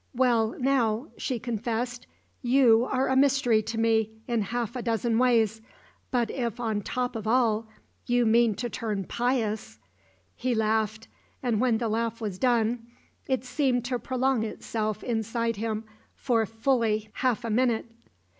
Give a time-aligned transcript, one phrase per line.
[0.15, 2.07] "Well, now," she confessed,
[2.41, 5.61] "you are a mystery to me in half a dozen ways;
[6.09, 7.67] but if on top of all
[8.07, 9.77] you mean to turn pious"
[10.35, 11.07] He laughed,
[11.43, 12.87] and when the laugh was done
[13.27, 15.83] it seemed to prolong itself inside him
[16.15, 17.85] for fully half a minute.